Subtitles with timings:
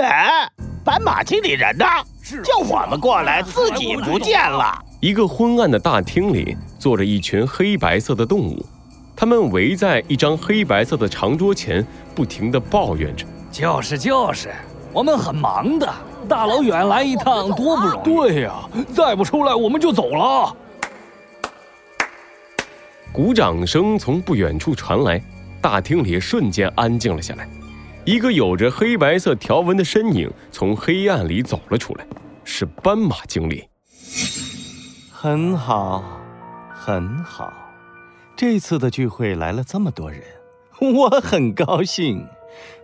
[0.00, 0.48] 哎，
[0.82, 1.84] 斑马经理人呢？
[2.42, 4.82] 叫我们过来，自己不见了。
[5.00, 8.64] 一个昏暗的大厅里，坐着一群黑白色的动物，
[9.14, 14.50] 他们围在一张黑白色的长桌前，不停地抱怨着：“就是就是，
[14.94, 15.86] 我们很忙的，
[16.26, 18.04] 大老远来一趟多不容易。
[18.04, 18.54] 对呀，
[18.94, 20.56] 再不出来我们就走了。”
[23.12, 25.22] 鼓掌声从不远处传来，
[25.60, 27.46] 大厅里瞬间安静了下来。
[28.04, 32.04] 一个有着黑白色条纹的身影从黑暗里走了出来，
[32.42, 33.64] 是斑马经理。
[35.12, 36.02] 很好，
[36.74, 37.52] 很好，
[38.34, 40.20] 这次的聚会来了这么多人，
[40.80, 42.26] 我很高兴。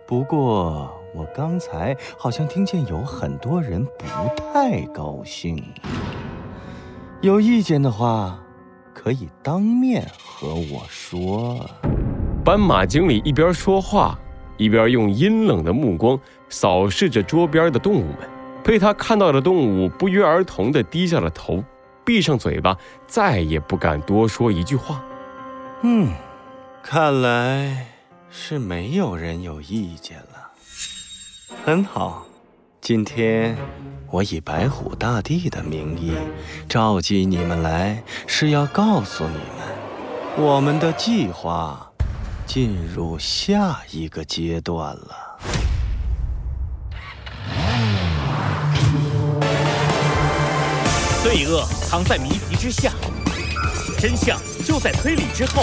[0.07, 4.05] 不过我刚才好像听见有很多人不
[4.53, 5.61] 太高兴。
[7.19, 8.39] 有意见的话，
[8.93, 11.69] 可以当面和我说。
[12.45, 14.17] 斑马经理一边说话。
[14.59, 18.29] 一边用阴冷的目光扫视着桌边的动物们，
[18.63, 21.63] 被他看到的动物不约而同地低下了头，
[22.05, 25.01] 闭上嘴巴，再也不敢多说一句话。
[25.81, 26.11] 嗯，
[26.83, 27.87] 看来
[28.29, 30.51] 是没有人有意见了。
[31.65, 32.25] 很好，
[32.81, 33.55] 今天
[34.11, 36.13] 我以白虎大帝的名义
[36.67, 41.88] 召集你们来，是要告诉你们我们的计划。
[42.49, 45.39] 进入下一个阶段了。
[51.21, 52.91] 罪恶藏在谜题之下，
[53.99, 55.61] 真相就在推理之后。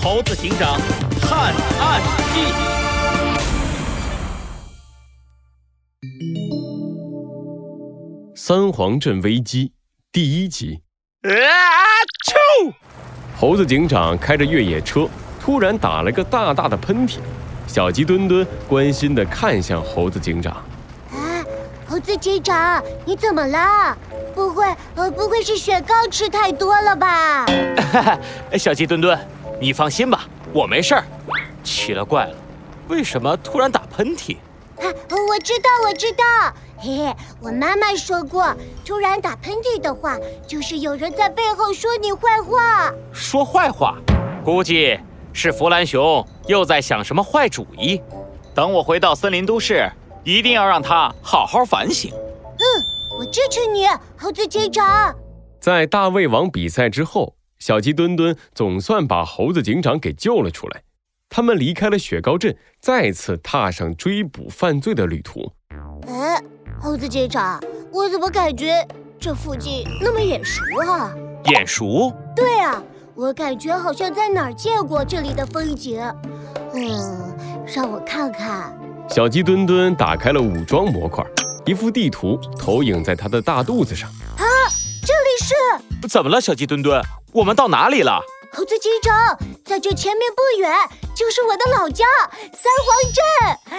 [0.00, 0.80] 猴子警长
[1.20, 2.00] 探案
[2.32, 2.40] 记：
[8.36, 9.72] 三皇镇危机
[10.12, 10.80] 第一集。
[11.22, 11.32] 啊！
[12.24, 12.72] 啾！
[13.36, 15.08] 猴子警长开着越野车。
[15.44, 17.18] 突然打了个大大的喷嚏，
[17.66, 20.54] 小鸡墩墩关心地看向猴子警长。
[21.12, 21.44] 啊，
[21.86, 23.94] 猴子警长，你怎么了？
[24.34, 27.44] 不会，呃，不会是雪糕吃太多了吧？
[27.92, 28.18] 哈哈，
[28.56, 29.18] 小鸡墩墩，
[29.60, 31.04] 你放心吧，我没事儿。
[31.62, 32.34] 奇了怪了，
[32.88, 34.38] 为什么突然打喷嚏？
[34.78, 36.24] 啊，我知道，我知道。
[36.78, 38.50] 嘿嘿，我妈妈说过，
[38.82, 40.16] 突然打喷嚏的话，
[40.48, 42.90] 就是有人在背后说你坏话。
[43.12, 43.98] 说坏话？
[44.42, 44.98] 估计。
[45.34, 48.00] 是弗兰熊又在想什么坏主意？
[48.54, 49.86] 等我回到森林都市，
[50.22, 52.12] 一定要让他好好反省。
[52.12, 52.84] 嗯，
[53.18, 53.84] 我支持你，
[54.16, 55.12] 猴子警长。
[55.60, 60.82] 在大胃王比赛之后，小鸡墩墩总算把猴子警长给救了出来。
[61.28, 65.52] 他们离开了雪糕镇，再次踏上追捕犯罪的旅途。
[66.06, 66.40] 哎，
[66.80, 68.86] 猴子警长，我怎么感觉
[69.18, 71.12] 这附近那么眼熟啊？
[71.46, 72.12] 眼熟？
[72.36, 72.80] 对啊。
[73.16, 76.02] 我感觉好像在哪儿见过这里的风景，
[76.72, 78.76] 嗯，让我看看。
[79.08, 81.24] 小鸡墩墩打开了武装模块，
[81.64, 84.10] 一幅地图投影在他的大肚子上。
[84.36, 84.44] 啊，
[85.06, 86.08] 这里是？
[86.08, 87.00] 怎么了，小鸡墩墩？
[87.32, 88.20] 我们到哪里了？
[88.52, 90.72] 猴子警长，在这前面不远
[91.14, 92.04] 就是我的老家
[92.52, 93.22] 三皇镇。
[93.70, 93.78] 啊，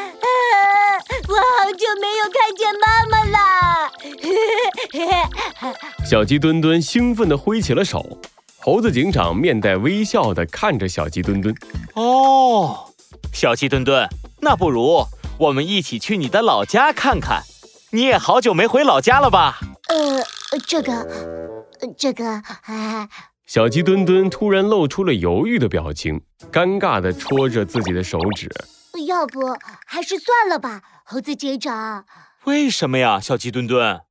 [1.28, 3.38] 我好久没有看见妈妈了。
[6.08, 8.18] 小鸡墩墩兴奋地挥起了手。
[8.66, 11.56] 猴子警长面带微笑地看着小鸡墩墩。
[11.94, 12.90] 哦，
[13.32, 14.10] 小鸡墩墩，
[14.42, 15.06] 那不如
[15.38, 17.44] 我们一起去你的老家看看。
[17.92, 19.60] 你也好久没回老家了吧？
[19.90, 21.08] 呃，这个，
[21.96, 23.08] 这个，哎。
[23.46, 26.20] 小鸡墩墩突然露出了犹豫的表情，
[26.52, 28.50] 尴尬地戳着自己的手指。
[29.06, 29.42] 要不
[29.86, 32.04] 还是算了吧，猴子警长。
[32.46, 34.02] 为什么呀，小鸡墩墩？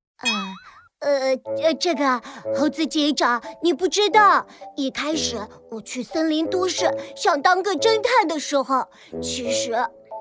[1.05, 2.21] 呃呃，这个
[2.57, 5.37] 猴子警长，你不知道，一开始
[5.71, 8.87] 我去森林都市想当个侦探的时候，
[9.23, 9.73] 其实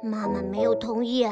[0.03, 1.25] 妈妈没有同意，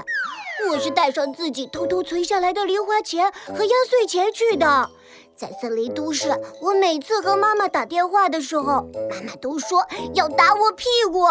[0.69, 4.89] 我是带上自己偷偷存下来的零花钱和压岁钱去的。
[5.35, 6.29] 在森林都市，
[6.61, 11.25] 我每次和妈妈打电话的时候，妈妈都说要打我屁股，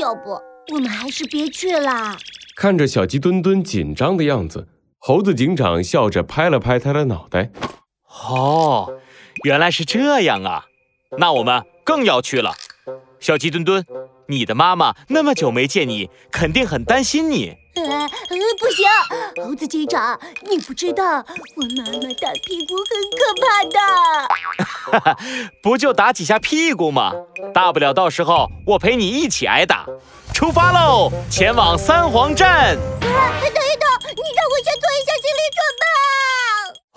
[0.00, 0.30] 要不
[0.72, 2.16] 我们还是别去了。
[2.56, 4.66] 看着小鸡墩墩紧张的样子。
[5.06, 7.50] 猴子警长笑着拍了拍他的脑袋。
[8.26, 8.90] 哦，
[9.42, 10.64] 原来是这样啊！
[11.18, 12.54] 那我们更要去了。
[13.20, 13.84] 小鸡墩墩，
[14.28, 17.54] 你的妈妈那么久没见你，肯定很担心你。
[17.74, 18.08] 呃呃，
[18.58, 20.18] 不行，猴子警长，
[20.48, 23.78] 你不知道我妈妈打屁股很可怕的。
[24.90, 25.18] 哈哈，
[25.62, 27.12] 不就打几下屁股吗？
[27.52, 29.84] 大不了到时候我陪你一起挨打。
[30.32, 32.48] 出发喽，前往三皇镇。
[32.48, 32.78] 啊，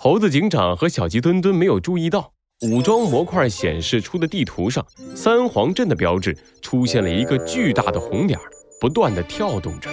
[0.00, 2.30] 猴子警长和小鸡墩墩没有注意到，
[2.60, 4.86] 武装模块显示出的地图上，
[5.16, 8.38] 三皇镇的标志出现了一个巨大的红点，
[8.80, 9.90] 不断的跳动着。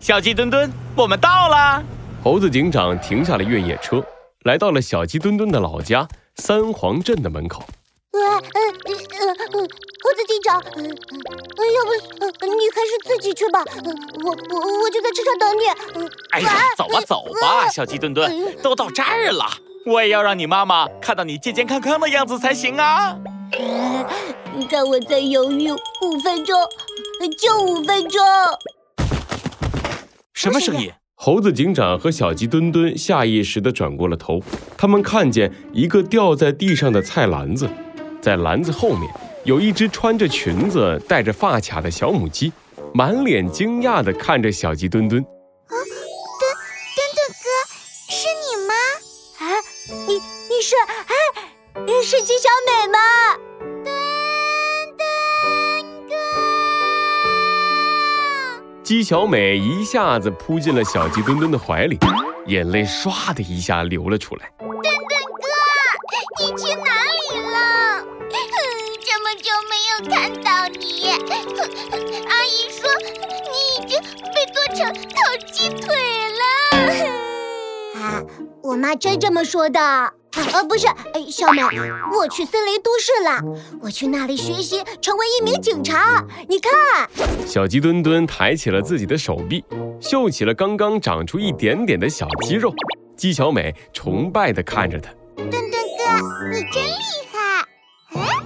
[0.00, 1.84] 小鸡墩墩，我们到了。
[2.22, 4.02] 猴子警长停下了越野车，
[4.46, 7.62] 来到了小鸡墩墩的老家三皇镇的门口。
[8.12, 8.40] 呃呃
[9.60, 9.68] 呃
[10.04, 11.90] 呃，猴子警长，呃呃，要不
[12.20, 13.90] 呃你还是自己去吧，呃
[14.22, 15.64] 我我我就在车上等你。
[15.94, 18.30] 呃哎呀，走吧走吧，小鸡墩墩，
[18.62, 19.46] 都到这儿了，
[19.86, 23.16] 我也要让你妈妈看到你健健康康的样子才行啊。
[23.52, 24.06] 呃
[24.70, 26.54] 让我再犹豫五分钟，
[27.20, 28.20] 呃就五分钟。
[30.34, 30.92] 什么声音？
[31.14, 34.42] 猴子警长和小鸡墩墩下意识地转过了头，
[34.76, 37.68] 他们看见一个掉在地上的菜篮子，
[38.20, 39.10] 在篮子后面
[39.44, 42.50] 有一只穿着裙子、戴着发卡的小母鸡，
[42.94, 45.22] 满脸惊讶地看着小鸡墩墩。
[45.22, 45.28] 啊
[45.68, 45.76] 墩
[46.96, 47.46] 墩墩哥，
[48.08, 48.72] 是你吗？
[49.40, 49.44] 啊，
[50.06, 51.14] 你你是哎，
[51.84, 52.98] 你是鸡小美吗？
[53.84, 53.92] 墩
[54.96, 55.04] 墩
[56.08, 56.14] 哥，
[58.82, 61.98] 鸡小美一下子扑进了小鸡墩墩的怀里，
[62.46, 64.50] 眼泪唰的一下流了出来。
[78.64, 79.78] 我妈真这么说的。
[79.78, 80.10] 啊，
[80.54, 81.62] 呃，不是，哎，小美，
[82.16, 83.40] 我去森林都市了，
[83.82, 86.24] 我去那里学习成为一名警察。
[86.48, 86.72] 你看，
[87.46, 89.62] 小鸡墩墩抬起了自己的手臂，
[90.00, 92.74] 秀起了刚刚长出一点点的小肌肉。
[93.18, 95.12] 鸡小美崇拜地看着他。
[95.36, 97.68] 墩墩哥，你真厉害！
[98.18, 98.40] 哎，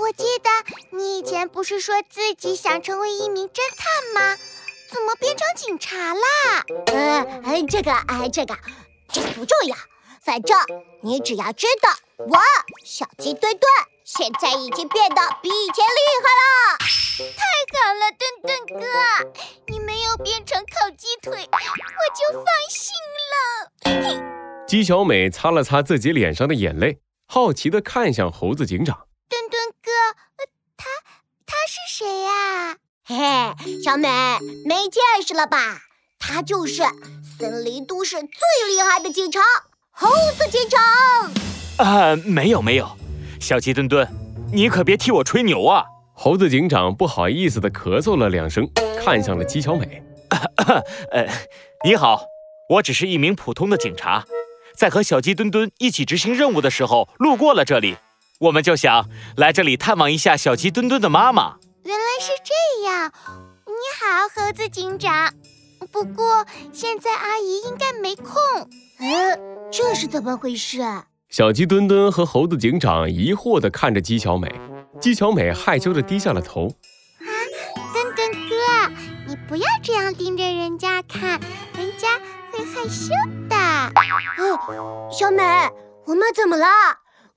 [0.00, 4.36] 我记得你以前不是说自己想成为一名侦探吗？
[4.90, 6.64] 怎么变成警察啦？
[6.86, 8.54] 呃，哎，这个，哎，这个，
[9.12, 9.76] 这不重要。
[10.24, 10.56] 反正
[11.02, 12.38] 你只要知道，我
[12.84, 13.62] 小鸡墩墩
[14.04, 16.78] 现在已经变得比以前厉害了。
[17.18, 17.42] 太
[17.78, 18.86] 好了，墩墩哥，
[19.66, 21.58] 你没有变成烤鸡腿，我
[22.14, 22.92] 就放心
[23.32, 23.36] 了。
[23.84, 24.22] 嘿。
[24.66, 29.06] 鸡小美擦了擦自己脸上的眼泪，好奇地看向猴子警长。
[29.28, 29.90] 墩墩哥，
[30.36, 30.88] 呃他
[31.44, 34.08] 他是谁呀、嘿嘿，小美
[34.64, 35.82] 没见识了吧？
[36.24, 36.82] 他就是
[37.36, 38.28] 森林都市最
[38.70, 39.40] 厉害的警察——
[39.90, 40.08] 猴
[40.38, 40.80] 子警长。
[41.78, 42.88] 呃，没有没有，
[43.40, 44.08] 小鸡墩墩，
[44.52, 45.84] 你可别替我吹牛啊！
[46.14, 48.70] 猴子警长不好意思的咳嗽了两声，
[49.04, 50.00] 看向了鸡小美。
[51.10, 51.26] 呃，
[51.84, 52.22] 你好，
[52.68, 54.24] 我只是一名普通的警察，
[54.76, 57.96] 在和小鸡墩墩一起执行任务的时候路过了这里，
[58.38, 61.56] 我们就想来这里探望一下小鸡墩墩的妈妈。
[61.84, 63.12] 原来是这样。
[63.66, 65.34] 你好，猴子警长。
[65.92, 68.34] 不过现在阿姨应该没空。
[68.98, 69.38] 呃，
[69.70, 70.80] 这是怎么回事？
[71.28, 74.50] 小鸡墩墩和猴子警长疑惑地看着鸡小美，
[75.00, 76.68] 鸡小美害羞地低下了头。
[77.20, 77.28] 啊
[77.92, 78.54] 墩墩哥，
[79.26, 81.38] 你不要这样盯着人家看，
[81.76, 82.18] 人家
[82.50, 83.12] 会害羞
[83.48, 83.56] 的。
[84.38, 85.42] 哦，小美，
[86.06, 86.66] 我妈怎么了？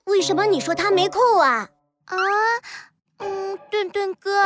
[0.06, 1.70] 为什么你说她没空啊？
[2.06, 2.18] 啊，
[3.20, 4.42] 嗯，墩墩哥，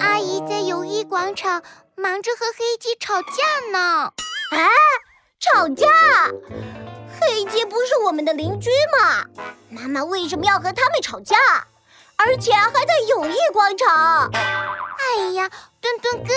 [0.00, 1.62] 阿姨在友谊广场
[1.98, 4.12] 忙着和黑鸡吵架呢。
[4.52, 4.68] 啊，
[5.40, 5.86] 吵架？
[7.18, 9.24] 黑鸡不是我们的邻居吗？
[9.70, 11.36] 妈妈为什么要和他们吵架？
[12.16, 14.30] 而且还在友谊广场。
[14.32, 15.50] 哎呀，
[15.80, 16.34] 墩墩哥，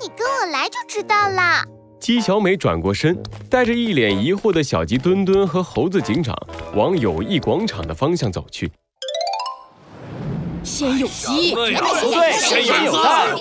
[0.00, 1.62] 你跟我来就知道啦。
[2.00, 6.34] 鸡小美转过身，带着一脸疑惑的小鸡墩墩和猴子警长
[6.74, 8.72] 往友谊广场的方向走去。
[10.64, 13.36] 先有鸡，对，先有蛋。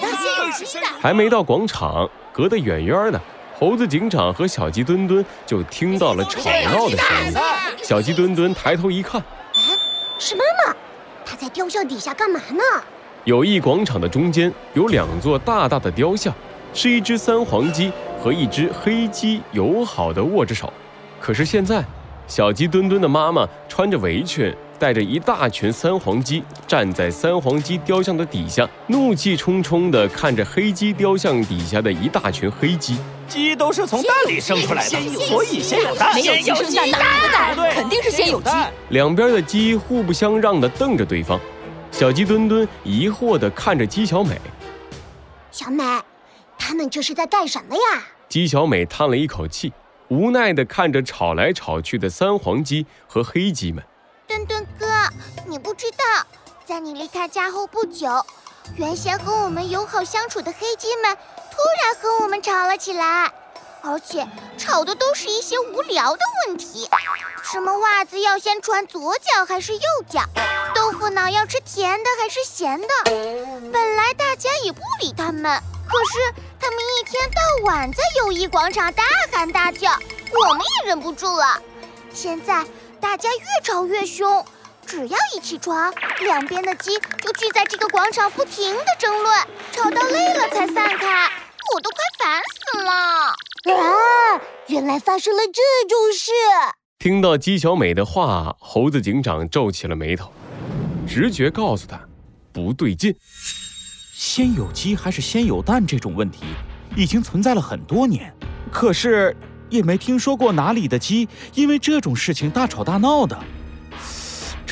[0.99, 3.21] 还没到广场，隔得远远的，
[3.57, 7.33] 猴子警长和小鸡墩墩就听到了吵闹的声音。
[7.83, 9.21] 小鸡墩墩抬头一看，
[10.19, 10.75] 是妈妈，
[11.25, 12.63] 她在雕像底下干嘛呢？
[13.25, 16.33] 友谊广场的中间有两座大大的雕像，
[16.73, 20.71] 是一只三黄鸡和一只黑鸡友好的握着手。
[21.19, 21.83] 可是现在，
[22.27, 32.97] 小鸡墩墩的妈妈穿着围裙，带着一大群三黄鸡，站在三黄鸡雕像的底下，怒气冲冲地看着黑鸡雕像底下的一大群黑鸡。
[33.27, 36.15] 鸡都是从蛋里生出来的，所以先有蛋。
[36.15, 37.55] 没有鸡生蛋，哪来的蛋？
[37.55, 38.49] 对肯定是先有鸡。
[38.89, 41.39] 两边的鸡互不相让地瞪着对方。
[41.91, 44.35] 小鸡墩墩疑惑地看着鸡小美，
[45.51, 45.83] 小美，
[46.57, 48.03] 他们这是在干什么呀？
[48.27, 49.71] 鸡小美叹了一口气，
[50.07, 53.83] 无奈地看着吵来吵去的三黄鸡和黑鸡们。
[55.51, 55.97] 你不知道，
[56.65, 58.25] 在你离开家后不久，
[58.77, 63.29] 原先和我们友好相处的黑鸡们突然和我们吵了起来，
[63.81, 64.25] 而且
[64.57, 66.89] 吵的都是一些无聊的问题，
[67.43, 70.21] 什么袜子要先穿左脚还是右脚，
[70.73, 72.87] 豆腐脑要吃甜的还是咸的。
[73.73, 79.91] 本来大家也不理他们，可是他们一天到晚在友谊广场大喊大叫，
[80.31, 81.61] 我们也忍不住了。
[82.13, 82.65] 现在
[83.01, 84.45] 大家越吵越凶，
[84.91, 89.33] 只要一起床，两边的鸡就聚在这个广场不停的争论，
[89.71, 91.31] 吵到累了才散开，
[91.73, 93.73] 我都快烦死了。
[93.73, 96.31] 啊，原来发生了这种事！
[96.99, 100.29] 听到鸡小美的话，猴子警长皱起了眉头，
[101.07, 101.97] 直觉告诉他
[102.51, 103.15] 不对劲。
[104.13, 106.43] 先有鸡还是先有蛋这种问题，
[106.97, 108.35] 已经存在了很多年，
[108.69, 109.33] 可是
[109.69, 113.39] 也没听说过哪里的鸡因为这种事情大吵大闹的。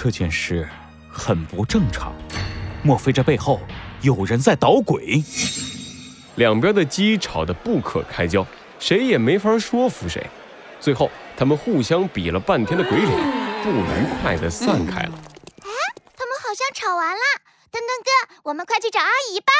[0.01, 0.65] 这件事
[1.11, 2.15] 很不正常，
[2.81, 3.59] 莫非这背后
[3.99, 5.21] 有人在捣鬼？
[6.35, 8.47] 两边的鸡吵得不可开交，
[8.79, 10.25] 谁也没法说服谁。
[10.79, 13.11] 最后，他们互相比了半天的鬼脸，
[13.61, 15.11] 不愉快地散开了。
[15.63, 15.69] 哎，
[16.15, 17.21] 他们好像吵完了。
[17.69, 19.51] 墩墩哥，我们快去找阿姨吧！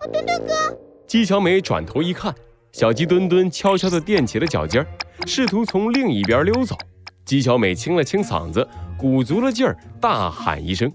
[0.00, 0.78] 啊，墩墩哥！
[1.08, 2.34] 姬小美转头一看，
[2.72, 4.86] 小鸡墩墩悄悄地垫起了脚尖，
[5.26, 6.76] 试图从另一边溜走。
[7.24, 10.90] 姬小美清了清嗓子，鼓足了劲儿，大喊一声：“